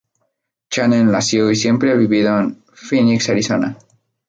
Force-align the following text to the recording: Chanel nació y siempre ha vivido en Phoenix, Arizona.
Chanel 0.71 1.11
nació 1.11 1.51
y 1.51 1.55
siempre 1.55 1.91
ha 1.91 1.93
vivido 1.93 2.39
en 2.39 2.63
Phoenix, 2.73 3.29
Arizona. 3.29 3.77